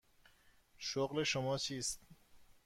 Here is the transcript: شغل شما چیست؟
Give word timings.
شغل 0.77 1.23
شما 1.23 1.57
چیست؟ 1.57 1.99